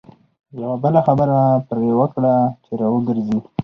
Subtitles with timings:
[0.61, 3.39] یوه بله خبره پر وکړه چې را وګرځي.